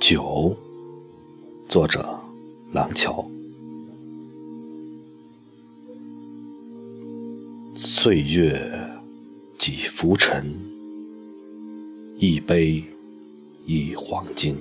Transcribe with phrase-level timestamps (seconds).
[0.00, 0.56] 九，
[1.68, 2.18] 作者
[2.72, 3.22] 廊桥。
[7.74, 8.58] 岁月
[9.58, 10.58] 几浮沉，
[12.16, 12.82] 一杯
[13.66, 14.56] 一黄金。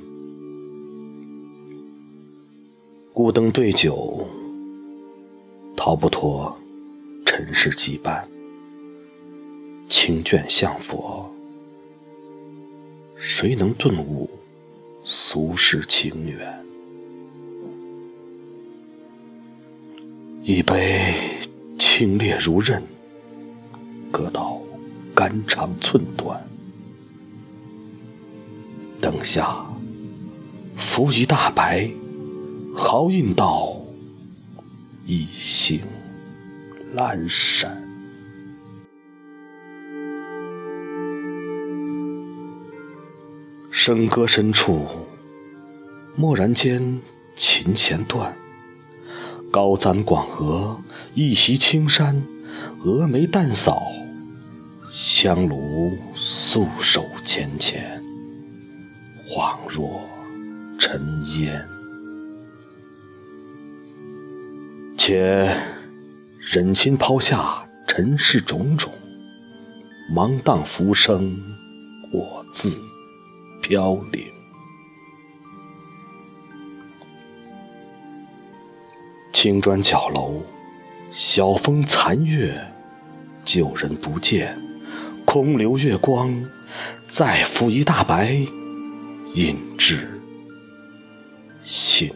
[3.13, 4.27] 孤灯对酒，
[5.77, 6.53] 逃不脱
[7.25, 8.21] 尘世羁绊。
[9.87, 11.33] 清卷向佛，
[13.15, 14.29] 谁能顿悟？
[15.11, 16.63] 俗世情缘，
[20.43, 21.15] 一杯
[21.79, 22.83] 清冽如刃，
[24.11, 24.61] 割到
[25.15, 26.39] 肝肠寸断。
[29.01, 29.65] 灯下
[30.77, 31.89] 浮一大白，
[32.75, 33.81] 豪饮到
[35.07, 35.81] 一兴
[36.95, 37.83] 阑珊。
[43.71, 44.85] 笙歌深处，
[46.19, 46.99] 蓦然间
[47.37, 48.35] 琴弦断。
[49.49, 50.77] 高簪广额，
[51.15, 52.21] 一袭青衫，
[52.83, 53.81] 蛾眉淡扫，
[54.91, 58.03] 香炉素手浅浅，
[59.29, 60.01] 恍若
[60.77, 61.01] 尘
[61.39, 61.65] 烟。
[64.97, 65.49] 且
[66.37, 68.91] 忍心抛下尘世种种，
[70.13, 71.33] 茫荡浮生，
[72.11, 72.77] 我自。
[73.61, 74.23] 飘零，
[79.41, 80.43] 青砖角楼，
[81.13, 82.61] 晓风残月，
[83.45, 84.53] 旧人不见，
[85.23, 86.29] 空留月光，
[87.07, 88.37] 再拂一大白，
[89.35, 90.09] 隐至
[91.63, 92.11] 心。